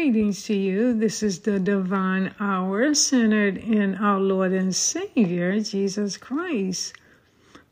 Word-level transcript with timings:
Greetings 0.00 0.44
to 0.44 0.54
you. 0.54 0.94
This 0.94 1.24
is 1.24 1.40
the 1.40 1.58
Divine 1.58 2.32
Hour 2.38 2.94
centered 2.94 3.58
in 3.58 3.96
our 3.96 4.20
Lord 4.20 4.52
and 4.52 4.72
Savior, 4.72 5.58
Jesus 5.58 6.16
Christ. 6.16 6.94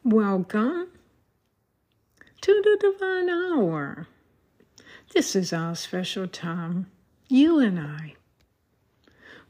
Welcome 0.03 0.89
to 2.41 2.63
the 2.65 2.79
Divine 2.81 3.31
Hour. 3.31 4.09
This 5.15 5.37
is 5.37 5.53
our 5.53 5.77
special 5.77 6.27
time, 6.27 6.91
you 7.29 7.61
and 7.61 7.79
I, 7.79 8.15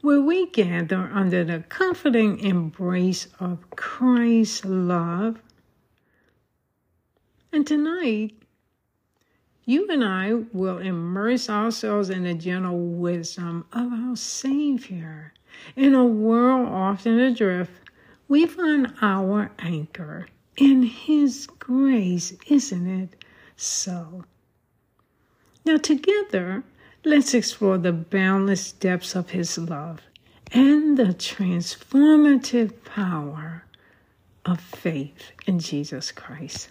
where 0.01 0.21
we 0.21 0.45
gather 0.45 1.09
under 1.11 1.43
the 1.43 1.61
comforting 1.69 2.39
embrace 2.41 3.27
of 3.39 3.71
Christ's 3.71 4.65
love. 4.65 5.41
And 7.51 7.65
tonight, 7.65 8.35
you 9.67 9.85
and 9.89 10.01
I 10.01 10.33
will 10.53 10.77
immerse 10.77 11.49
ourselves 11.49 12.09
in 12.09 12.23
the 12.23 12.33
gentle 12.33 12.79
wisdom 12.79 13.65
of 13.73 13.91
our 13.91 14.15
Savior. 14.15 15.33
In 15.75 15.93
a 15.93 16.05
world 16.05 16.69
often 16.69 17.19
adrift, 17.19 17.73
we 18.29 18.45
find 18.45 18.93
our 19.01 19.51
anchor 19.59 20.27
in 20.55 20.83
His 20.83 21.47
grace, 21.59 22.33
isn't 22.47 22.87
it 22.87 23.25
so? 23.57 24.23
Now, 25.65 25.75
together, 25.75 26.63
let's 27.03 27.33
explore 27.33 27.77
the 27.77 27.91
boundless 27.91 28.71
depths 28.71 29.15
of 29.15 29.31
His 29.31 29.57
love 29.57 29.99
and 30.53 30.97
the 30.97 31.13
transformative 31.13 32.85
power 32.85 33.65
of 34.45 34.61
faith 34.61 35.31
in 35.45 35.59
Jesus 35.59 36.13
Christ. 36.13 36.69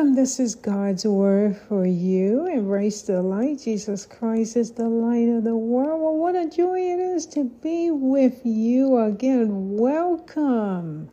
Welcome. 0.00 0.14
This 0.14 0.40
is 0.40 0.54
God's 0.54 1.04
word 1.04 1.58
for 1.58 1.84
you. 1.84 2.46
Embrace 2.46 3.02
the 3.02 3.20
light. 3.20 3.58
Jesus 3.58 4.06
Christ 4.06 4.56
is 4.56 4.72
the 4.72 4.88
light 4.88 5.28
of 5.28 5.44
the 5.44 5.54
world. 5.54 6.00
Well, 6.00 6.16
what 6.16 6.34
a 6.34 6.48
joy 6.48 6.80
it 6.80 6.98
is 6.98 7.26
to 7.26 7.44
be 7.44 7.90
with 7.90 8.40
you 8.42 8.96
again. 8.96 9.76
Welcome. 9.76 11.10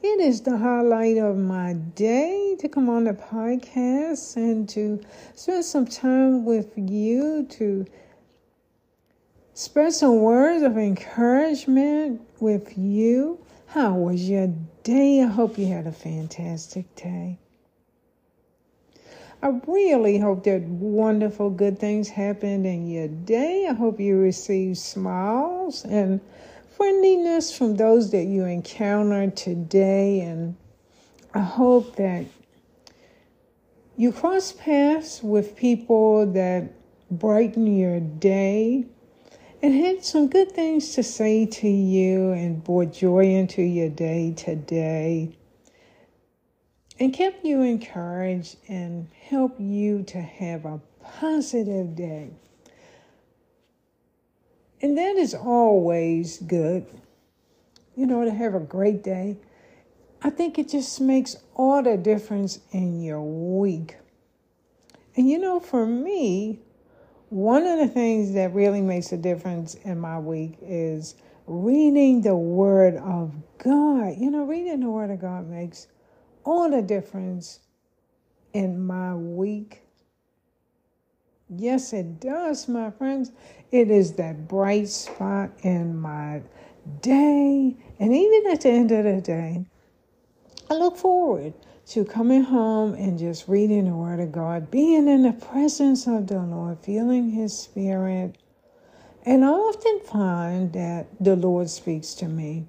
It 0.00 0.20
is 0.20 0.42
the 0.42 0.56
highlight 0.56 1.16
of 1.16 1.38
my 1.38 1.72
day 1.72 2.54
to 2.60 2.68
come 2.68 2.88
on 2.88 3.02
the 3.02 3.14
podcast 3.14 4.36
and 4.36 4.68
to 4.68 5.00
spend 5.34 5.64
some 5.64 5.86
time 5.86 6.44
with 6.44 6.70
you 6.76 7.48
to 7.58 7.84
spread 9.54 9.92
some 9.92 10.20
words 10.20 10.62
of 10.62 10.78
encouragement 10.78 12.20
with 12.38 12.78
you. 12.78 13.44
How 13.66 13.94
was 13.94 14.30
your 14.30 14.54
day? 14.84 15.20
I 15.20 15.26
hope 15.26 15.58
you 15.58 15.66
had 15.66 15.88
a 15.88 15.92
fantastic 15.92 16.94
day. 16.94 17.40
I 19.42 19.58
really 19.66 20.18
hope 20.18 20.44
that 20.44 20.60
wonderful 20.60 21.48
good 21.48 21.78
things 21.78 22.10
happened 22.10 22.66
in 22.66 22.86
your 22.86 23.08
day. 23.08 23.66
I 23.70 23.72
hope 23.72 23.98
you 23.98 24.18
received 24.18 24.76
smiles 24.76 25.82
and 25.86 26.20
friendliness 26.76 27.56
from 27.56 27.76
those 27.76 28.10
that 28.10 28.24
you 28.24 28.44
encountered 28.44 29.38
today. 29.38 30.20
And 30.20 30.56
I 31.32 31.40
hope 31.40 31.96
that 31.96 32.26
you 33.96 34.12
cross 34.12 34.52
paths 34.52 35.22
with 35.22 35.56
people 35.56 36.26
that 36.32 36.70
brighten 37.10 37.66
your 37.66 37.98
day 37.98 38.84
and 39.62 39.74
had 39.74 40.04
some 40.04 40.28
good 40.28 40.52
things 40.52 40.94
to 40.96 41.02
say 41.02 41.46
to 41.46 41.68
you 41.68 42.32
and 42.32 42.62
brought 42.62 42.92
joy 42.92 43.24
into 43.24 43.62
your 43.62 43.88
day 43.88 44.34
today 44.36 45.34
and 47.00 47.14
kept 47.14 47.44
you 47.44 47.62
encouraged 47.62 48.56
and 48.68 49.08
help 49.28 49.58
you 49.58 50.02
to 50.02 50.20
have 50.20 50.66
a 50.66 50.78
positive 51.02 51.96
day. 51.96 52.30
And 54.82 54.96
that 54.98 55.16
is 55.16 55.34
always 55.34 56.38
good, 56.38 56.86
you 57.96 58.06
know, 58.06 58.24
to 58.24 58.30
have 58.30 58.54
a 58.54 58.60
great 58.60 59.02
day. 59.02 59.38
I 60.22 60.28
think 60.28 60.58
it 60.58 60.68
just 60.68 61.00
makes 61.00 61.36
all 61.54 61.82
the 61.82 61.96
difference 61.96 62.60
in 62.72 63.02
your 63.02 63.22
week. 63.22 63.96
And 65.16 65.28
you 65.28 65.38
know, 65.38 65.58
for 65.58 65.86
me, 65.86 66.60
one 67.30 67.64
of 67.64 67.78
the 67.78 67.88
things 67.88 68.34
that 68.34 68.52
really 68.52 68.82
makes 68.82 69.12
a 69.12 69.16
difference 69.16 69.74
in 69.74 69.98
my 69.98 70.18
week 70.18 70.58
is 70.60 71.14
reading 71.46 72.20
the 72.20 72.36
Word 72.36 72.96
of 72.96 73.32
God. 73.58 74.16
You 74.18 74.30
know, 74.30 74.44
reading 74.44 74.80
the 74.80 74.90
Word 74.90 75.10
of 75.10 75.20
God 75.20 75.48
makes 75.48 75.86
all 76.44 76.70
the 76.70 76.82
difference 76.82 77.60
in 78.52 78.84
my 78.84 79.14
week. 79.14 79.82
Yes, 81.48 81.92
it 81.92 82.20
does, 82.20 82.68
my 82.68 82.90
friends. 82.90 83.32
It 83.72 83.90
is 83.90 84.12
that 84.14 84.46
bright 84.46 84.88
spot 84.88 85.50
in 85.62 85.98
my 85.98 86.42
day. 87.00 87.76
And 87.98 88.14
even 88.14 88.52
at 88.52 88.60
the 88.60 88.70
end 88.70 88.92
of 88.92 89.04
the 89.04 89.20
day, 89.20 89.64
I 90.70 90.74
look 90.74 90.96
forward 90.96 91.54
to 91.88 92.04
coming 92.04 92.42
home 92.42 92.94
and 92.94 93.18
just 93.18 93.48
reading 93.48 93.86
the 93.86 93.96
Word 93.96 94.20
of 94.20 94.30
God, 94.30 94.70
being 94.70 95.08
in 95.08 95.22
the 95.22 95.32
presence 95.32 96.06
of 96.06 96.28
the 96.28 96.38
Lord, 96.38 96.78
feeling 96.80 97.30
His 97.30 97.58
Spirit. 97.58 98.38
And 99.24 99.44
I 99.44 99.48
often 99.48 100.00
find 100.00 100.72
that 100.72 101.08
the 101.18 101.34
Lord 101.34 101.68
speaks 101.68 102.14
to 102.14 102.28
me. 102.28 102.66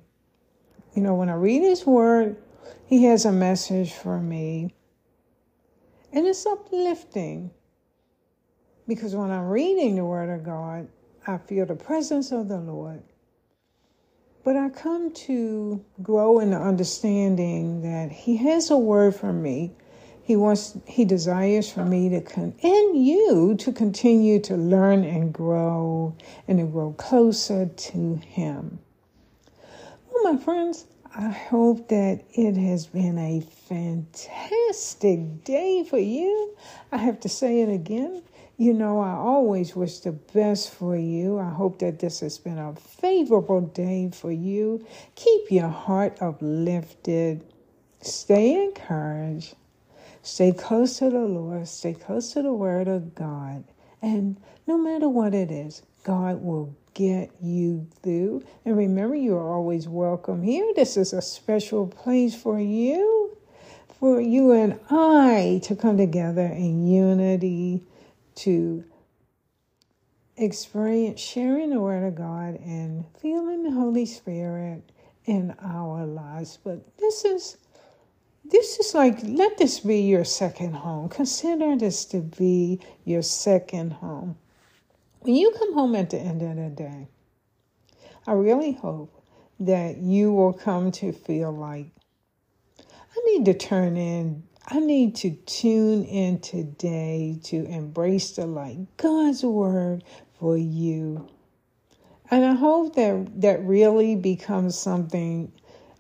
You 0.95 1.03
know, 1.03 1.13
when 1.13 1.29
I 1.29 1.35
read 1.35 1.61
His 1.61 1.85
Word, 1.85 2.35
he 2.85 3.05
has 3.05 3.25
a 3.25 3.31
message 3.31 3.93
for 3.93 4.19
me. 4.19 4.73
And 6.13 6.27
it's 6.27 6.45
uplifting 6.45 7.51
because 8.87 9.15
when 9.15 9.31
I'm 9.31 9.47
reading 9.47 9.95
the 9.95 10.03
Word 10.03 10.29
of 10.29 10.43
God, 10.43 10.87
I 11.25 11.37
feel 11.37 11.65
the 11.65 11.75
presence 11.75 12.31
of 12.31 12.49
the 12.49 12.57
Lord. 12.57 13.01
But 14.43 14.57
I 14.57 14.69
come 14.69 15.13
to 15.13 15.85
grow 16.01 16.39
in 16.39 16.49
the 16.49 16.57
understanding 16.57 17.83
that 17.83 18.11
He 18.11 18.37
has 18.37 18.71
a 18.71 18.77
word 18.77 19.15
for 19.15 19.31
me. 19.31 19.71
He 20.23 20.35
wants, 20.35 20.75
He 20.87 21.05
desires 21.05 21.71
for 21.71 21.85
me 21.85 22.09
to, 22.09 22.21
con- 22.21 22.55
and 22.61 23.05
you 23.05 23.55
to 23.59 23.71
continue 23.71 24.39
to 24.41 24.57
learn 24.57 25.03
and 25.03 25.31
grow 25.31 26.15
and 26.47 26.59
to 26.59 26.65
grow 26.65 26.93
closer 26.93 27.67
to 27.67 28.15
Him. 28.15 28.79
Well, 30.11 30.33
my 30.33 30.39
friends, 30.43 30.87
I 31.13 31.29
hope 31.29 31.89
that 31.89 32.23
it 32.33 32.55
has 32.55 32.87
been 32.87 33.17
a 33.17 33.41
fantastic 33.41 35.43
day 35.43 35.83
for 35.83 35.97
you. 35.97 36.55
I 36.89 36.97
have 36.97 37.19
to 37.21 37.29
say 37.29 37.61
it 37.61 37.69
again. 37.69 38.23
You 38.55 38.73
know, 38.73 39.01
I 39.01 39.11
always 39.11 39.75
wish 39.75 39.99
the 39.99 40.13
best 40.13 40.69
for 40.69 40.95
you. 40.95 41.37
I 41.37 41.49
hope 41.49 41.79
that 41.79 41.99
this 41.99 42.21
has 42.21 42.37
been 42.37 42.57
a 42.57 42.73
favorable 42.75 43.59
day 43.59 44.09
for 44.13 44.31
you. 44.31 44.85
Keep 45.15 45.51
your 45.51 45.67
heart 45.67 46.17
uplifted. 46.21 47.43
Stay 47.99 48.63
encouraged. 48.63 49.55
Stay 50.21 50.53
close 50.53 50.97
to 50.99 51.09
the 51.09 51.19
Lord. 51.19 51.67
Stay 51.67 51.93
close 51.93 52.31
to 52.33 52.41
the 52.41 52.53
Word 52.53 52.87
of 52.87 53.15
God. 53.15 53.65
And 54.01 54.39
no 54.65 54.77
matter 54.77 55.09
what 55.09 55.33
it 55.33 55.51
is, 55.51 55.81
God 56.05 56.41
will 56.41 56.73
get 57.01 57.31
you 57.41 57.87
through. 58.03 58.43
And 58.63 58.77
remember, 58.77 59.15
you 59.15 59.35
are 59.35 59.53
always 59.53 59.87
welcome 59.87 60.43
here. 60.43 60.71
This 60.75 60.97
is 60.97 61.13
a 61.13 61.21
special 61.21 61.87
place 61.87 62.35
for 62.35 62.59
you, 62.59 63.35
for 63.99 64.21
you 64.21 64.51
and 64.51 64.79
I 64.91 65.61
to 65.63 65.75
come 65.75 65.97
together 65.97 66.45
in 66.45 66.85
unity 66.85 67.83
to 68.35 68.83
experience 70.37 71.19
sharing 71.19 71.71
the 71.71 71.79
Word 71.79 72.05
of 72.05 72.13
God 72.13 72.59
and 72.63 73.03
feeling 73.19 73.63
the 73.63 73.71
Holy 73.71 74.05
Spirit 74.05 74.91
in 75.25 75.55
our 75.59 76.05
lives. 76.05 76.59
But 76.63 76.97
this 76.97 77.25
is 77.25 77.57
this 78.45 78.79
is 78.79 78.93
like 78.93 79.17
let 79.23 79.57
this 79.57 79.79
be 79.79 80.01
your 80.01 80.25
second 80.25 80.73
home. 80.73 81.09
Consider 81.09 81.75
this 81.75 82.05
to 82.05 82.21
be 82.21 82.79
your 83.05 83.23
second 83.23 83.93
home. 83.93 84.37
When 85.21 85.35
you 85.35 85.51
come 85.51 85.75
home 85.75 85.95
at 85.95 86.09
the 86.09 86.17
end 86.17 86.41
of 86.41 86.55
the 86.55 86.69
day, 86.69 87.07
I 88.25 88.31
really 88.31 88.71
hope 88.71 89.23
that 89.59 89.97
you 89.97 90.33
will 90.33 90.53
come 90.53 90.91
to 90.93 91.11
feel 91.11 91.51
like 91.51 91.85
I 92.79 93.21
need 93.27 93.45
to 93.45 93.53
turn 93.53 93.97
in, 93.97 94.41
I 94.65 94.79
need 94.79 95.15
to 95.17 95.29
tune 95.29 96.05
in 96.05 96.39
today 96.39 97.39
to 97.43 97.65
embrace 97.65 98.31
the 98.31 98.47
light, 98.47 98.87
God's 98.97 99.43
word 99.43 100.03
for 100.39 100.57
you. 100.57 101.29
And 102.31 102.43
I 102.43 102.53
hope 102.53 102.95
that 102.95 103.41
that 103.41 103.63
really 103.63 104.15
becomes 104.15 104.75
something 104.75 105.51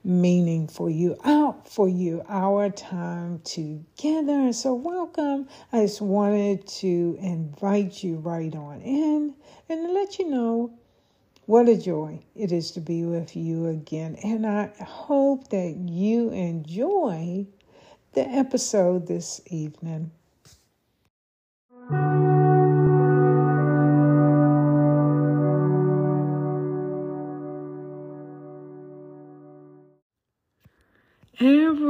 meaning 0.03 0.67
for 0.67 0.89
you, 0.89 1.17
out 1.23 1.67
for 1.67 1.87
you, 1.89 2.23
our 2.27 2.69
time 2.69 3.39
together. 3.43 4.53
So, 4.53 4.73
welcome. 4.75 5.47
I 5.71 5.81
just 5.81 6.01
wanted 6.01 6.67
to 6.81 7.17
invite 7.19 8.03
you 8.03 8.17
right 8.17 8.55
on 8.55 8.81
in 8.81 9.35
and 9.69 9.93
let 9.93 10.19
you 10.19 10.29
know 10.29 10.73
What 11.45 11.69
a 11.69 11.77
joy 11.77 12.23
it 12.35 12.51
is 12.51 12.71
to 12.71 12.81
be 12.81 13.03
with 13.05 13.35
you 13.35 13.67
again. 13.67 14.15
And 14.23 14.47
I 14.47 14.71
hope 14.83 15.49
that 15.49 15.75
you 15.77 16.29
enjoy 16.31 17.45
the 18.13 18.21
episode 18.27 19.07
this 19.07 19.41
evening. 19.47 20.11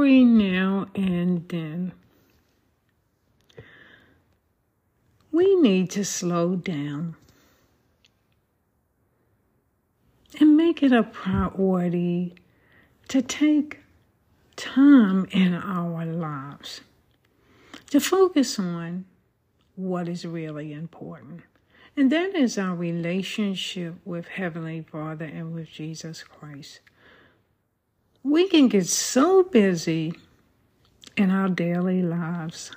Now 0.02 0.88
and 0.96 1.48
then, 1.48 1.92
we 5.30 5.54
need 5.54 5.90
to 5.90 6.04
slow 6.04 6.56
down 6.56 7.14
and 10.40 10.56
make 10.56 10.82
it 10.82 10.90
a 10.90 11.04
priority 11.04 12.34
to 13.08 13.22
take 13.22 13.78
time 14.56 15.26
in 15.30 15.54
our 15.54 16.04
lives 16.04 16.80
to 17.90 18.00
focus 18.00 18.58
on 18.58 19.04
what 19.76 20.08
is 20.08 20.26
really 20.26 20.72
important. 20.72 21.42
And 21.96 22.10
that 22.10 22.34
is 22.34 22.58
our 22.58 22.74
relationship 22.74 23.94
with 24.04 24.26
Heavenly 24.26 24.80
Father 24.80 25.26
and 25.26 25.54
with 25.54 25.70
Jesus 25.70 26.24
Christ. 26.24 26.80
We 28.22 28.48
can 28.48 28.68
get 28.68 28.86
so 28.86 29.42
busy 29.42 30.14
in 31.16 31.30
our 31.30 31.48
daily 31.48 32.02
lives. 32.02 32.70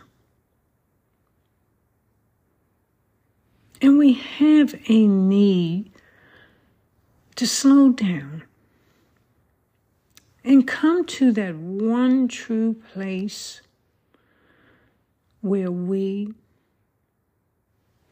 And 3.81 3.97
we 3.97 4.13
have 4.13 4.73
a 4.87 5.07
need 5.07 5.91
to 7.35 7.45
slow 7.45 7.91
down 7.91 8.43
and 10.43 10.67
come 10.67 11.05
to 11.05 11.31
that 11.33 11.55
one 11.55 12.27
true 12.27 12.75
place 12.93 13.61
where 15.41 15.71
we 15.71 16.33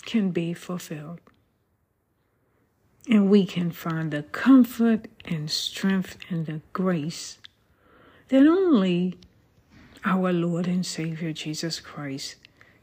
can 0.05 0.31
be 0.31 0.53
fulfilled. 0.53 1.19
And 3.07 3.29
we 3.29 3.45
can 3.45 3.71
find 3.71 4.11
the 4.11 4.23
comfort 4.23 5.07
and 5.25 5.49
strength 5.51 6.17
and 6.29 6.45
the 6.45 6.61
grace 6.71 7.37
that 8.29 8.47
only 8.47 9.17
our 10.05 10.31
Lord 10.31 10.67
and 10.67 10.85
Savior 10.85 11.33
Jesus 11.33 11.79
Christ 11.79 12.35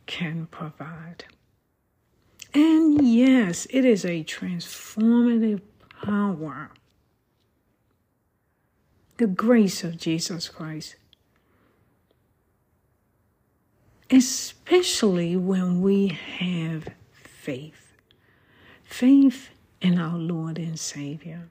can 0.06 0.46
provide. 0.50 1.24
And 2.52 3.06
yes, 3.06 3.66
it 3.70 3.84
is 3.84 4.04
a 4.04 4.24
transformative 4.24 5.60
power. 6.04 6.70
The 9.16 9.26
grace 9.26 9.84
of 9.84 9.96
Jesus 9.98 10.48
Christ. 10.48 10.96
Especially 14.10 15.36
when 15.36 15.80
we 15.80 16.08
have 16.08 16.88
faith. 17.12 17.92
Faith 18.84 19.50
in 19.80 19.98
our 19.98 20.18
Lord 20.18 20.58
and 20.58 20.78
Savior. 20.78 21.48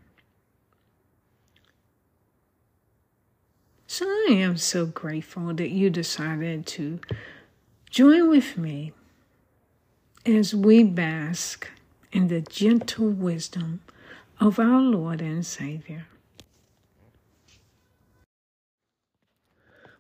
So 3.88 4.06
I 4.06 4.28
am 4.30 4.58
so 4.58 4.86
grateful 4.86 5.54
that 5.56 5.72
you 5.72 5.90
decided 5.90 6.68
to 6.68 7.00
join 7.90 8.30
with 8.30 8.58
me 8.58 8.94
as 10.26 10.54
we 10.54 10.84
bask 10.84 11.68
in 12.12 12.28
the 12.28 12.42
gentle 12.42 13.10
wisdom 13.10 13.81
of 14.40 14.60
our 14.60 14.81
Lord 14.81 15.22
and 15.22 15.46
Savior. 15.46 16.06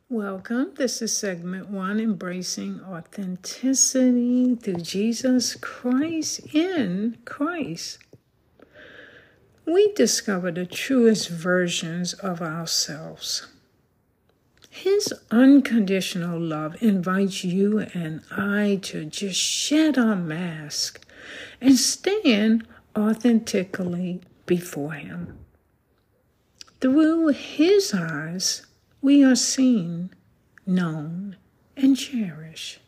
Welcome. 0.07 0.71
This 0.75 1.01
is 1.03 1.15
segment 1.15 1.69
one 1.69 1.99
Embracing 1.99 2.81
Authenticity 2.81 4.55
through 4.55 4.81
Jesus 4.81 5.55
Christ 5.55 6.53
in 6.53 7.17
Christ. 7.25 7.99
We 9.71 9.93
discover 9.93 10.49
the 10.49 10.65
truest 10.65 11.29
versions 11.29 12.13
of 12.13 12.41
ourselves. 12.41 13.45
His 14.71 15.13
unconditional 15.29 16.39
love 16.39 16.81
invites 16.81 17.43
you 17.43 17.81
and 17.93 18.21
I 18.31 18.79
to 18.83 19.05
just 19.05 19.39
shed 19.39 19.95
our 19.95 20.15
mask 20.15 21.05
and 21.61 21.77
stand 21.77 22.65
authentically 22.97 24.21
before 24.47 24.93
Him. 24.93 25.37
Through 26.81 27.27
His 27.27 27.93
eyes, 27.93 28.65
we 29.03 29.23
are 29.23 29.35
seen, 29.35 30.09
known, 30.65 31.35
and 31.77 31.95
cherished. 31.95 32.79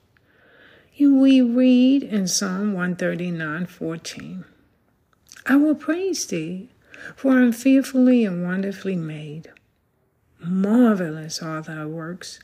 We 0.99 1.41
read 1.41 2.01
in 2.01 2.27
Psalm 2.27 2.73
139 2.73 3.67
14, 3.67 4.45
I 5.45 5.55
will 5.55 5.75
praise 5.75 6.25
thee, 6.27 6.69
for 7.15 7.33
I 7.33 7.41
am 7.41 7.51
fearfully 7.51 8.25
and 8.25 8.43
wonderfully 8.43 8.95
made. 8.95 9.51
Marvelous 10.39 11.41
are 11.41 11.61
thy 11.61 11.85
works, 11.85 12.39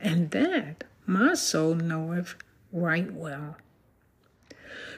and 0.00 0.30
that 0.32 0.84
my 1.06 1.34
soul 1.34 1.74
knoweth 1.74 2.34
right 2.72 3.12
well. 3.12 3.56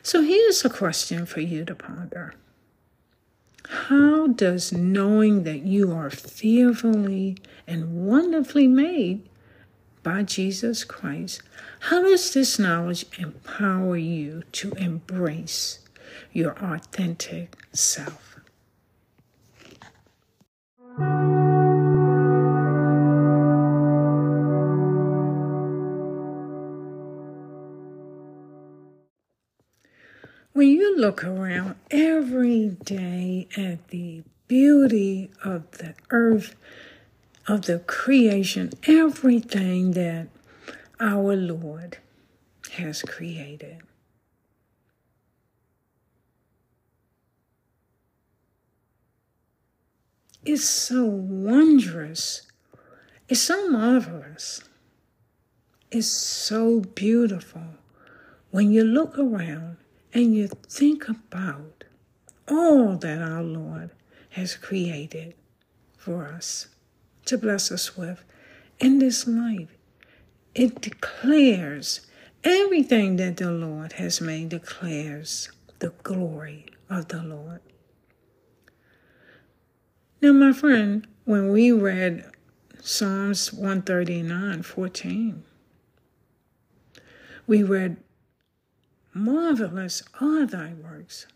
So 0.03 0.23
here's 0.23 0.65
a 0.65 0.71
question 0.71 1.27
for 1.27 1.41
you 1.41 1.65
to 1.65 1.75
ponder. 1.75 2.35
How 3.67 4.27
does 4.27 4.73
knowing 4.73 5.45
that 5.45 5.63
you 5.63 5.93
are 5.93 6.11
fearfully 6.11 7.37
and 7.67 8.07
wonderfully 8.07 8.67
made 8.67 9.29
by 10.03 10.23
Jesus 10.23 10.83
Christ, 10.85 11.43
how 11.81 12.03
does 12.03 12.33
this 12.33 12.59
knowledge 12.59 13.05
empower 13.19 13.97
you 13.97 14.43
to 14.53 14.73
embrace 14.73 15.81
your 16.33 16.53
authentic 16.59 17.57
self? 17.73 18.30
Look 31.01 31.25
around 31.25 31.77
every 31.91 32.69
day 32.85 33.49
at 33.57 33.89
the 33.89 34.23
beauty 34.49 35.31
of 35.43 35.71
the 35.79 35.95
earth, 36.11 36.55
of 37.49 37.63
the 37.63 37.79
creation, 37.79 38.71
everything 38.87 39.93
that 39.93 40.29
our 41.01 41.35
Lord 41.35 41.97
has 42.73 43.01
created. 43.01 43.81
It's 50.45 50.69
so 50.69 51.07
wondrous. 51.07 52.43
It's 53.27 53.41
so 53.41 53.71
marvelous. 53.71 54.63
It's 55.91 56.09
so 56.09 56.81
beautiful 56.81 57.63
when 58.51 58.71
you 58.71 58.85
look 58.85 59.19
around 59.19 59.79
and 60.13 60.35
you 60.35 60.49
think 60.49 61.09
about 61.09 61.85
all 62.49 62.97
that 62.97 63.23
our 63.23 63.43
Lord 63.43 63.91
has 64.31 64.57
created 64.57 65.35
for 65.97 66.27
us 66.27 66.69
to 67.27 67.39
bless 67.39 67.71
us 67.71 67.97
with 67.97 68.25
in 68.79 68.99
this 68.99 69.27
life. 69.27 69.69
It 70.55 70.81
declares 70.81 72.01
everything 72.43 73.17
that 73.17 73.37
the 73.37 73.51
Lord 73.51 73.93
has 73.95 74.21
made, 74.21 74.49
declares 74.49 75.51
the 75.79 75.93
glory 76.03 76.67
of 76.89 77.09
the 77.09 77.23
Lord. 77.23 77.61
Now, 80.21 80.33
my 80.33 80.53
friend, 80.53 81.07
when 81.25 81.51
we 81.51 81.73
read 81.73 82.25
Psalms 82.83 83.53
139 83.53 84.63
14, 84.63 85.45
we 87.47 87.63
read 87.63 87.97
Marvelous 89.13 90.03
are 90.21 90.47
thy 90.47 90.73
works. 90.73 91.27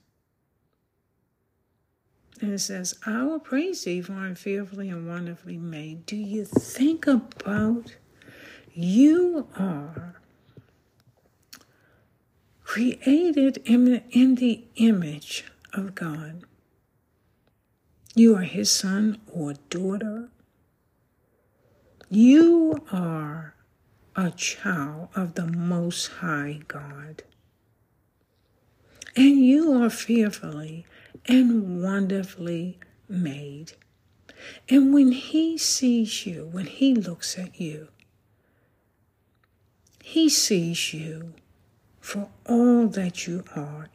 And 2.40 2.52
it 2.52 2.58
says, 2.58 2.94
I 3.06 3.22
will 3.22 3.38
praise 3.38 3.84
thee 3.84 4.00
for 4.00 4.12
I'm 4.12 4.34
fearfully 4.34 4.90
and 4.90 5.08
wonderfully 5.08 5.56
made. 5.56 6.06
Do 6.06 6.16
you 6.16 6.44
think 6.44 7.06
about 7.06 7.96
you 8.72 9.48
are 9.56 10.20
created 12.62 13.58
in 13.64 13.84
the, 13.84 14.02
in 14.10 14.36
the 14.36 14.64
image 14.76 15.44
of 15.72 15.94
God? 15.94 16.44
You 18.14 18.36
are 18.36 18.42
his 18.42 18.70
son 18.70 19.20
or 19.32 19.54
daughter. 19.70 20.28
You 22.10 22.84
are 22.92 23.54
a 24.14 24.30
child 24.30 25.08
of 25.16 25.34
the 25.34 25.46
Most 25.46 26.06
High 26.06 26.60
God 26.68 27.24
and 29.16 29.44
you 29.44 29.82
are 29.82 29.90
fearfully 29.90 30.86
and 31.26 31.82
wonderfully 31.82 32.78
made. 33.08 33.72
And 34.68 34.92
when 34.92 35.12
he 35.12 35.56
sees 35.56 36.26
you, 36.26 36.48
when 36.50 36.66
he 36.66 36.94
looks 36.94 37.38
at 37.38 37.60
you, 37.60 37.88
he 40.02 40.28
sees 40.28 40.92
you 40.92 41.34
for 42.00 42.28
all 42.46 42.88
that 42.88 43.26
you 43.26 43.44
are 43.56 43.88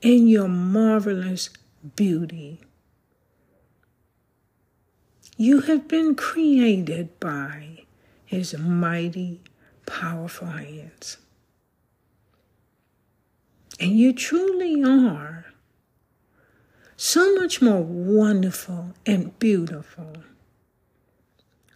in 0.00 0.28
your 0.28 0.48
marvelous 0.48 1.50
beauty. 1.96 2.60
You 5.36 5.62
have 5.62 5.88
been 5.88 6.14
created 6.14 7.18
by 7.18 7.84
his 8.24 8.56
mighty, 8.56 9.40
powerful 9.86 10.48
hands. 10.48 11.18
And 13.78 13.98
you 13.98 14.12
truly 14.14 14.82
are 14.82 15.46
so 16.96 17.34
much 17.34 17.60
more 17.60 17.82
wonderful 17.82 18.94
and 19.04 19.38
beautiful 19.38 20.22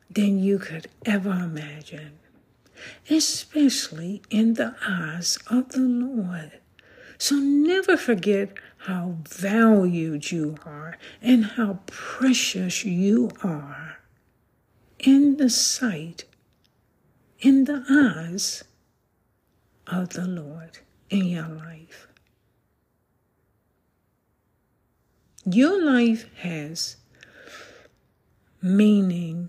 than 0.09 0.39
you 0.39 0.59
could 0.59 0.89
ever 1.05 1.31
imagine, 1.31 2.19
especially 3.11 4.23
in 4.31 4.55
the 4.55 4.75
eyes 4.87 5.39
of 5.49 5.71
the 5.71 5.81
Lord. 5.81 6.53
So 7.19 7.37
never 7.37 7.99
forget 7.99 8.55
how 8.79 9.17
valued 9.29 10.33
you 10.33 10.57
are 10.65 10.97
and 11.21 11.45
how 11.45 11.81
precious 11.85 12.83
you 12.83 13.31
are 13.45 13.99
in 14.99 15.37
the 15.37 15.51
sight, 15.51 16.25
in 17.41 17.65
the 17.65 17.85
eyes 17.91 18.65
of 19.87 20.11
the 20.11 20.27
Lord 20.27 20.79
in 21.11 21.27
your 21.27 21.49
life. 21.49 22.09
Your 25.45 25.85
life 25.85 26.27
has 26.39 26.97
meaning 28.63 29.49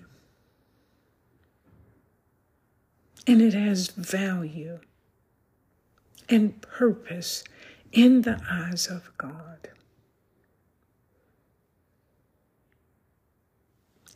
and 3.27 3.41
it 3.41 3.53
has 3.53 3.88
value 3.89 4.80
and 6.27 6.62
purpose 6.62 7.44
in 7.91 8.22
the 8.22 8.41
eyes 8.50 8.88
of 8.88 9.12
God. 9.18 9.70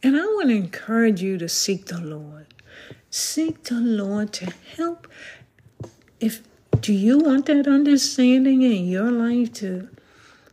And 0.01 0.15
I 0.15 0.25
want 0.25 0.49
to 0.49 0.55
encourage 0.55 1.21
you 1.21 1.37
to 1.37 1.49
seek 1.49 1.87
the 1.87 1.99
Lord. 1.99 2.53
Seek 3.09 3.63
the 3.63 3.79
Lord 3.79 4.33
to 4.33 4.53
help. 4.75 5.07
If 6.19 6.43
do 6.85 6.93
you 6.93 7.17
want 7.17 7.47
that 7.47 7.67
understanding 7.67 8.61
in 8.61 8.85
your 8.85 9.11
life 9.11 9.51
to 9.51 9.89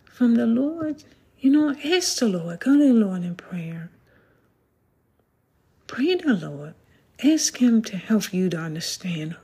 from 0.05 0.35
the 0.35 0.47
Lord? 0.47 1.05
You 1.39 1.51
know, 1.51 1.77
ask 1.85 2.21
the 2.21 2.27
Lord. 2.27 2.61
Go 2.61 2.73
to 2.73 2.89
the 2.89 2.95
Lord 2.95 3.23
in 3.23 3.35
prayer. 3.35 3.91
Pray 5.87 6.17
to 6.17 6.35
the 6.35 6.49
Lord. 6.49 6.73
Ask 7.23 7.59
Him 7.59 7.83
to 7.83 7.99
help 7.99 8.33
you 8.33 8.49
to 8.49 8.57
understand 8.57 9.37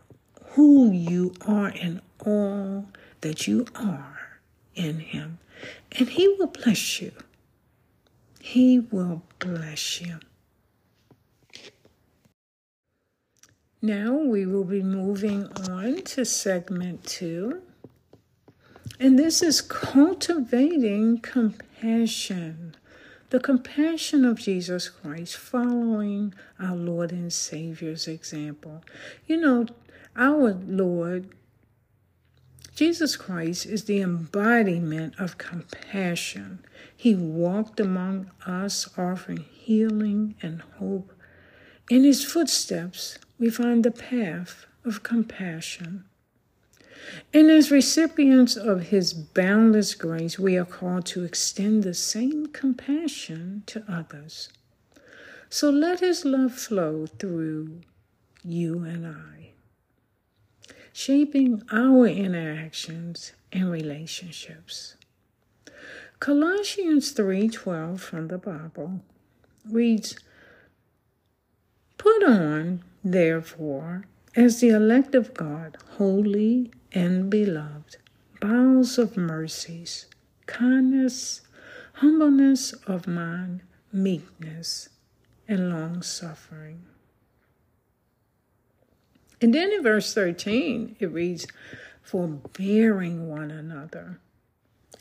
who 0.52 0.90
you 0.90 1.35
are 1.47 1.75
and 1.78 2.00
all 2.25 2.87
that 3.21 3.47
you 3.47 3.66
are 3.75 4.40
in 4.75 5.00
Him. 5.00 5.40
And 5.92 6.09
He 6.09 6.26
will 6.38 6.47
bless 6.47 7.02
you. 7.02 7.12
He 8.40 8.78
will 8.78 9.25
bless 9.40 10.00
you. 10.00 10.21
Now 13.80 14.12
we 14.14 14.44
will 14.44 14.64
be 14.64 14.82
moving 14.82 15.47
on 15.68 16.02
to 16.02 16.25
segment 16.25 17.04
two. 17.04 17.62
And 18.99 19.16
this 19.16 19.40
is 19.40 19.61
cultivating 19.61 21.20
compassion. 21.20 22.75
The 23.30 23.38
compassion 23.38 24.25
of 24.25 24.40
Jesus 24.40 24.88
Christ, 24.88 25.37
following 25.37 26.35
our 26.58 26.75
Lord 26.75 27.12
and 27.12 27.32
Savior's 27.32 28.08
example. 28.08 28.82
You 29.26 29.37
know, 29.37 29.66
our 30.16 30.54
Lord, 30.54 31.28
Jesus 32.75 33.16
Christ, 33.16 33.66
is 33.66 33.85
the 33.85 34.00
embodiment 34.00 35.14
of 35.20 35.38
compassion. 35.38 36.64
He 36.97 37.14
walked 37.14 37.78
among 37.78 38.32
us, 38.44 38.88
offering 38.99 39.44
healing 39.52 40.35
and 40.42 40.62
hope. 40.78 41.12
In 41.88 42.02
his 42.02 42.25
footsteps, 42.25 43.18
we 43.38 43.50
find 43.50 43.85
the 43.85 43.90
path 43.90 44.66
of 44.85 45.02
compassion. 45.02 46.04
And 47.33 47.50
as 47.50 47.71
recipients 47.71 48.57
of 48.57 48.88
His 48.88 49.14
boundless 49.14 49.95
grace, 49.95 50.38
we 50.38 50.57
are 50.57 50.64
called 50.64 51.07
to 51.07 51.25
extend 51.25 51.83
the 51.83 51.95
same 51.95 52.47
compassion 52.47 53.62
to 53.66 53.85
others. 53.88 54.49
So 55.49 55.71
let 55.71 56.00
His 56.00 56.25
love 56.25 56.52
flow 56.52 57.07
through 57.07 57.80
you 58.45 58.85
and 58.85 59.07
I, 59.07 59.50
shaping 60.92 61.62
our 61.71 62.07
interactions 62.07 63.33
and 63.52 63.71
relationships. 63.71 64.97
Colossians 66.21 67.12
3:12 67.12 68.00
from 68.00 68.28
the 68.28 68.38
Bible 68.38 69.00
reads, 69.64 70.16
"Put 71.99 72.25
on, 72.25 72.83
therefore, 73.05 74.05
as 74.35 74.61
the 74.61 74.71
elect 74.71 75.14
of 75.14 75.35
God, 75.35 75.76
holy 75.97 76.71
and 76.93 77.28
beloved, 77.28 77.97
bowels 78.40 78.99
of 78.99 79.17
mercies, 79.17 80.07
kindness, 80.47 81.43
humbleness 81.95 82.73
of 82.87 83.07
mind, 83.07 83.62
meekness, 83.93 84.88
and 85.47 85.71
long 85.71 86.02
suffering. 86.02 86.85
And 89.40 89.55
then 89.55 89.71
in 89.73 89.83
verse 89.83 90.14
13, 90.14 90.97
it 90.99 91.11
reads, 91.11 91.47
Forbearing 92.02 93.28
one 93.28 93.50
another 93.50 94.21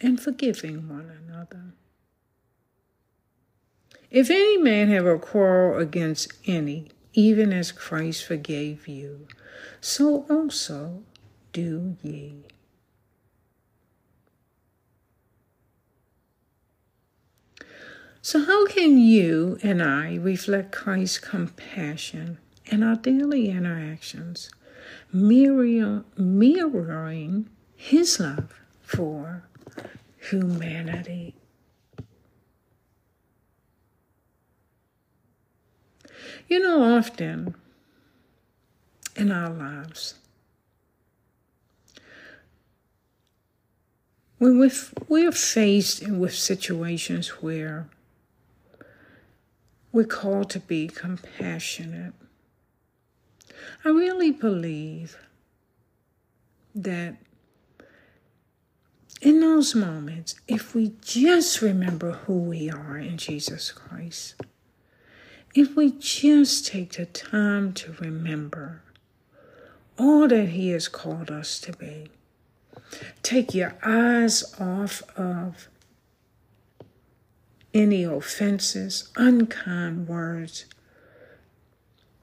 and 0.01 0.19
forgiving 0.19 0.89
one 0.89 1.09
another. 1.09 1.73
If 4.09 4.29
any 4.29 4.57
man 4.57 4.89
have 4.89 5.05
a 5.05 5.19
quarrel 5.19 5.79
against 5.79 6.31
any, 6.45 6.89
even 7.13 7.51
as 7.51 7.71
Christ 7.71 8.25
forgave 8.25 8.87
you, 8.87 9.27
so 9.81 10.25
also 10.29 11.03
do 11.51 11.97
ye. 12.01 12.43
So, 18.21 18.43
how 18.43 18.67
can 18.67 18.97
you 18.97 19.57
and 19.63 19.81
I 19.81 20.15
reflect 20.15 20.73
Christ's 20.73 21.19
compassion 21.19 22.39
in 22.65 22.83
our 22.83 22.97
daily 22.97 23.49
interactions, 23.49 24.49
mirroring 25.13 26.03
his 27.77 28.19
love 28.19 28.53
for 28.81 29.43
humanity? 30.17 31.36
You 36.47 36.59
know, 36.59 36.97
often 36.97 37.55
in 39.15 39.31
our 39.31 39.49
lives, 39.49 40.15
when 44.37 44.59
we're, 44.59 44.71
we're 45.07 45.31
faced 45.31 46.07
with 46.07 46.33
situations 46.33 47.29
where 47.41 47.87
we're 49.91 50.05
called 50.05 50.49
to 50.51 50.59
be 50.59 50.87
compassionate, 50.87 52.13
I 53.83 53.89
really 53.89 54.31
believe 54.31 55.17
that 56.75 57.15
in 59.21 59.39
those 59.39 59.73
moments, 59.73 60.35
if 60.47 60.75
we 60.75 60.93
just 61.01 61.61
remember 61.61 62.11
who 62.11 62.37
we 62.37 62.69
are 62.69 62.97
in 62.97 63.17
Jesus 63.17 63.71
Christ, 63.71 64.35
if 65.55 65.75
we 65.75 65.91
just 65.91 66.67
take 66.67 66.93
the 66.93 67.05
time 67.05 67.73
to 67.73 67.93
remember 67.93 68.81
all 69.97 70.27
that 70.27 70.49
He 70.49 70.69
has 70.69 70.87
called 70.87 71.31
us 71.31 71.59
to 71.61 71.73
be, 71.73 72.09
take 73.23 73.53
your 73.53 73.75
eyes 73.83 74.43
off 74.59 75.01
of 75.17 75.67
any 77.73 78.03
offenses, 78.03 79.09
unkind 79.15 80.07
words, 80.07 80.65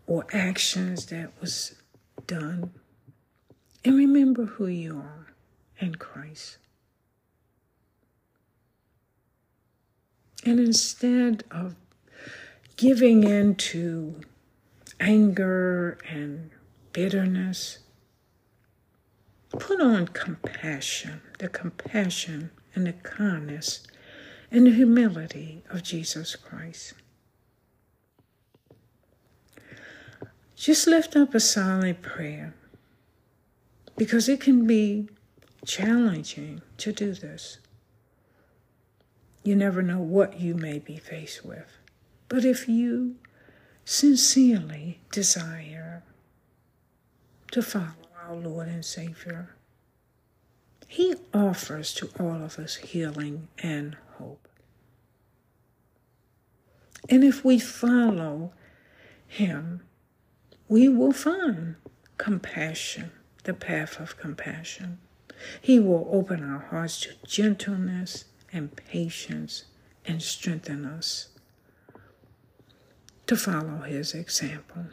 or 0.06 0.26
actions 0.32 1.06
that 1.06 1.30
was 1.40 1.74
done. 2.26 2.70
And 3.84 3.96
remember 3.96 4.46
who 4.46 4.66
you 4.66 4.96
are 4.98 5.26
in 5.78 5.94
Christ. 5.96 6.58
And 10.44 10.60
instead 10.60 11.44
of 11.50 11.74
giving 12.84 13.24
in 13.24 13.54
to 13.54 14.20
anger 15.00 15.96
and 16.06 16.50
bitterness. 16.92 17.78
Put 19.58 19.80
on 19.80 20.08
compassion, 20.08 21.22
the 21.38 21.48
compassion 21.48 22.50
and 22.74 22.86
the 22.86 22.92
kindness 22.92 23.86
and 24.50 24.66
the 24.66 24.70
humility 24.70 25.64
of 25.70 25.82
Jesus 25.82 26.36
Christ. 26.36 26.92
Just 30.54 30.86
lift 30.86 31.16
up 31.16 31.34
a 31.34 31.40
silent 31.40 32.02
prayer 32.02 32.52
because 33.96 34.28
it 34.28 34.42
can 34.42 34.66
be 34.66 35.08
challenging 35.64 36.60
to 36.76 36.92
do 36.92 37.14
this. 37.14 37.56
You 39.42 39.56
never 39.56 39.80
know 39.80 40.00
what 40.00 40.38
you 40.38 40.54
may 40.54 40.78
be 40.78 40.98
faced 40.98 41.46
with. 41.46 41.73
But 42.34 42.44
if 42.44 42.68
you 42.68 43.14
sincerely 43.84 44.98
desire 45.12 46.02
to 47.52 47.62
follow 47.62 48.08
our 48.20 48.34
Lord 48.34 48.66
and 48.66 48.84
Savior, 48.84 49.54
He 50.88 51.14
offers 51.32 51.94
to 51.94 52.10
all 52.18 52.42
of 52.42 52.58
us 52.58 52.74
healing 52.74 53.46
and 53.58 53.96
hope. 54.18 54.48
And 57.08 57.22
if 57.22 57.44
we 57.44 57.60
follow 57.60 58.52
Him, 59.28 59.82
we 60.66 60.88
will 60.88 61.12
find 61.12 61.76
compassion, 62.18 63.12
the 63.44 63.54
path 63.54 64.00
of 64.00 64.16
compassion. 64.16 64.98
He 65.62 65.78
will 65.78 66.08
open 66.10 66.42
our 66.42 66.66
hearts 66.70 67.00
to 67.02 67.10
gentleness 67.24 68.24
and 68.52 68.74
patience 68.74 69.66
and 70.04 70.20
strengthen 70.20 70.84
us 70.84 71.28
to 73.26 73.36
follow 73.36 73.82
his 73.82 74.14
example. 74.14 74.86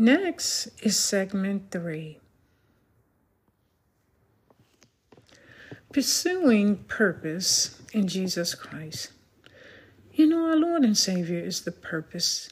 Next 0.00 0.68
is 0.82 0.96
segment 0.96 1.72
three 1.72 2.18
pursuing 5.92 6.76
purpose 6.84 7.82
in 7.92 8.06
Jesus 8.06 8.54
Christ. 8.54 9.10
You 10.18 10.26
know, 10.26 10.46
our 10.46 10.56
Lord 10.56 10.82
and 10.82 10.98
Savior 10.98 11.38
is 11.38 11.60
the 11.60 11.70
purpose. 11.70 12.48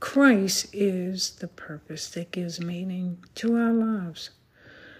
Christ 0.00 0.66
is 0.72 1.30
the 1.36 1.46
purpose 1.46 2.10
that 2.10 2.32
gives 2.32 2.58
meaning 2.58 3.24
to 3.36 3.54
our 3.54 3.72
lives. 3.72 4.30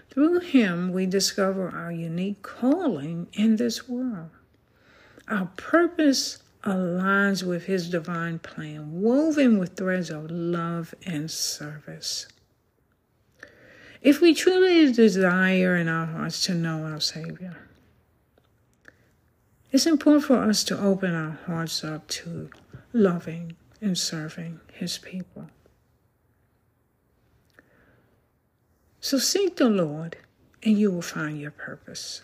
Through 0.09 0.39
Him, 0.39 0.93
we 0.93 1.05
discover 1.07 1.67
our 1.67 1.91
unique 1.91 2.41
calling 2.41 3.27
in 3.33 3.57
this 3.57 3.89
world. 3.89 4.29
Our 5.27 5.47
purpose 5.57 6.41
aligns 6.63 7.43
with 7.43 7.65
His 7.65 7.89
divine 7.89 8.39
plan, 8.39 9.01
woven 9.01 9.59
with 9.59 9.75
threads 9.75 10.09
of 10.09 10.31
love 10.31 10.95
and 11.05 11.29
service. 11.29 12.27
If 14.01 14.21
we 14.21 14.33
truly 14.33 14.89
desire 14.93 15.75
in 15.75 15.89
our 15.89 16.05
hearts 16.05 16.45
to 16.45 16.53
know 16.53 16.85
our 16.85 17.01
Savior, 17.01 17.67
it's 19.71 19.85
important 19.85 20.25
for 20.25 20.37
us 20.37 20.63
to 20.65 20.79
open 20.79 21.13
our 21.13 21.39
hearts 21.45 21.83
up 21.83 22.07
to 22.07 22.49
loving 22.91 23.55
and 23.81 23.97
serving 23.97 24.59
His 24.73 24.97
people. 24.97 25.49
So 28.99 29.17
seek 29.17 29.55
the 29.55 29.69
Lord, 29.69 30.17
and 30.61 30.77
you 30.77 30.91
will 30.91 31.01
find 31.01 31.39
your 31.39 31.51
purpose, 31.51 32.21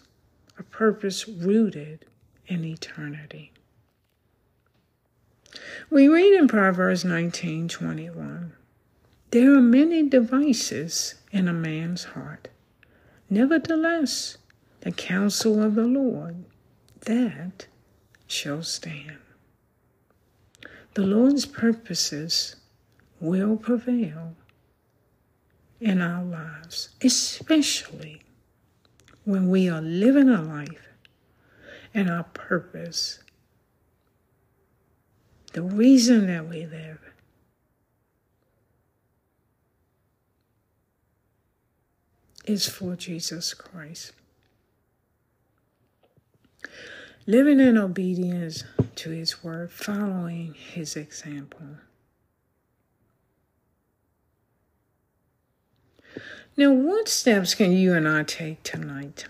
a 0.59 0.63
purpose 0.63 1.27
rooted 1.27 2.05
in 2.47 2.65
eternity. 2.65 3.51
We 5.89 6.07
read 6.07 6.33
in 6.33 6.47
Proverbs 6.47 7.05
19 7.05 7.69
21 7.69 8.53
There 9.31 9.55
are 9.55 9.61
many 9.61 10.07
devices 10.07 11.15
in 11.31 11.47
a 11.47 11.53
man's 11.53 12.03
heart. 12.03 12.49
Nevertheless, 13.29 14.37
the 14.81 14.91
counsel 14.91 15.61
of 15.61 15.75
the 15.75 15.87
Lord 15.87 16.43
that 17.07 17.67
shall 18.27 18.61
stand. 18.61 19.17
The 20.93 21.03
Lord's 21.03 21.45
purposes 21.45 22.57
will 23.21 23.55
prevail 23.55 24.35
in 25.79 26.01
our 26.01 26.23
lives, 26.23 26.89
especially 27.01 28.23
when 29.23 29.49
we 29.49 29.69
are 29.69 29.81
living 29.81 30.27
a 30.27 30.41
life 30.41 30.89
and 31.93 32.09
our 32.09 32.23
purpose, 32.23 33.19
the 35.53 35.61
reason 35.61 36.27
that 36.27 36.49
we 36.49 36.65
live, 36.65 36.99
is 42.45 42.67
for 42.67 42.95
Jesus 42.95 43.53
Christ 43.53 44.11
living 47.27 47.59
in 47.59 47.77
obedience 47.77 48.63
to 48.95 49.09
His 49.09 49.43
word, 49.43 49.69
following 49.69 50.53
His 50.53 50.95
example. 50.95 51.67
Now, 56.55 56.71
what 56.71 57.07
steps 57.09 57.53
can 57.53 57.73
you 57.73 57.93
and 57.93 58.07
I 58.07 58.23
take 58.23 58.63
tonight 58.63 59.25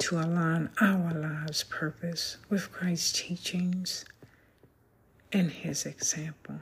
to 0.00 0.18
align 0.18 0.68
our 0.80 1.14
lives' 1.14 1.62
purpose 1.62 2.36
with 2.50 2.72
Christ's 2.72 3.22
teachings 3.22 4.04
and 5.32 5.50
His 5.50 5.86
example? 5.86 6.56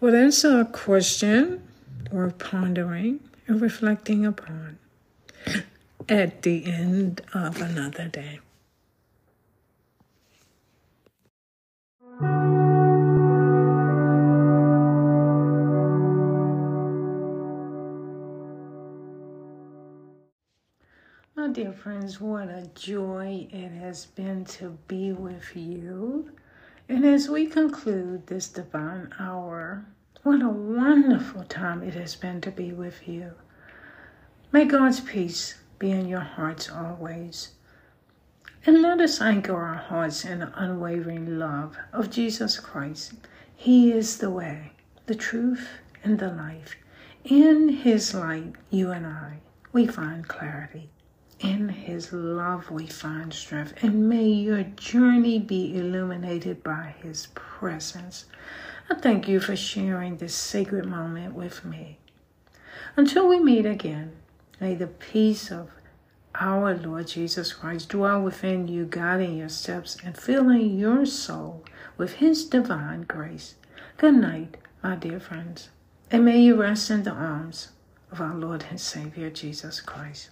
Well, 0.00 0.12
that's 0.12 0.44
a 0.44 0.64
question 0.70 1.62
worth 2.12 2.38
pondering 2.38 3.20
and 3.46 3.60
reflecting 3.60 4.26
upon 4.26 4.78
at 6.08 6.42
the 6.42 6.66
end 6.66 7.22
of 7.32 7.60
another 7.60 8.08
day. 8.08 8.40
My 21.34 21.48
dear 21.48 21.72
friends, 21.72 22.20
what 22.20 22.48
a 22.48 22.70
joy 22.74 23.48
it 23.50 23.70
has 23.70 24.06
been 24.06 24.44
to 24.44 24.78
be 24.86 25.12
with 25.12 25.56
you. 25.56 26.30
And 26.88 27.04
as 27.04 27.28
we 27.28 27.46
conclude 27.46 28.26
this 28.26 28.48
divine 28.48 29.12
hour, 29.18 29.86
what 30.22 30.40
a 30.40 30.48
wonderful 30.48 31.42
time 31.44 31.82
it 31.82 31.94
has 31.94 32.14
been 32.14 32.40
to 32.40 32.50
be 32.50 32.72
with 32.72 33.08
you. 33.08 33.32
May 34.52 34.64
God's 34.64 35.00
peace 35.00 35.56
be 35.80 35.90
in 35.90 36.06
your 36.06 36.20
hearts 36.20 36.70
always. 36.70 37.52
And 38.64 38.80
let 38.80 39.00
us 39.00 39.20
anchor 39.20 39.56
our 39.56 39.74
hearts 39.74 40.24
in 40.24 40.38
the 40.38 40.52
unwavering 40.54 41.40
love 41.40 41.76
of 41.92 42.08
Jesus 42.10 42.60
Christ. 42.60 43.14
He 43.56 43.90
is 43.90 44.18
the 44.18 44.30
way, 44.30 44.72
the 45.06 45.16
truth, 45.16 45.68
and 46.04 46.20
the 46.20 46.30
life. 46.30 46.76
In 47.24 47.68
His 47.68 48.14
light, 48.14 48.52
you 48.70 48.92
and 48.92 49.04
I, 49.04 49.38
we 49.72 49.88
find 49.88 50.28
clarity. 50.28 50.90
In 51.40 51.68
His 51.68 52.12
love, 52.12 52.70
we 52.70 52.86
find 52.86 53.34
strength. 53.34 53.74
And 53.82 54.08
may 54.08 54.28
your 54.28 54.62
journey 54.62 55.40
be 55.40 55.76
illuminated 55.76 56.62
by 56.62 56.94
His 57.02 57.26
presence. 57.34 58.26
I 58.90 58.94
thank 58.94 59.28
you 59.28 59.40
for 59.40 59.56
sharing 59.56 60.16
this 60.16 60.34
sacred 60.34 60.84
moment 60.86 61.34
with 61.34 61.64
me. 61.64 61.98
Until 62.96 63.28
we 63.28 63.38
meet 63.38 63.66
again, 63.66 64.12
may 64.60 64.74
the 64.74 64.86
peace 64.86 65.50
of 65.50 65.70
our 66.34 66.74
Lord 66.74 67.08
Jesus 67.08 67.52
Christ 67.52 67.90
dwell 67.90 68.22
within 68.22 68.68
you, 68.68 68.86
guiding 68.86 69.36
your 69.36 69.48
steps 69.48 69.96
and 70.04 70.16
filling 70.16 70.78
your 70.78 71.04
soul 71.06 71.64
with 71.96 72.14
His 72.14 72.44
divine 72.44 73.02
grace. 73.02 73.54
Good 73.96 74.14
night, 74.14 74.56
my 74.82 74.96
dear 74.96 75.20
friends, 75.20 75.68
and 76.10 76.24
may 76.24 76.40
you 76.40 76.60
rest 76.60 76.90
in 76.90 77.02
the 77.02 77.10
arms 77.10 77.68
of 78.10 78.20
our 78.20 78.34
Lord 78.34 78.64
and 78.70 78.80
Savior 78.80 79.30
Jesus 79.30 79.80
Christ. 79.80 80.30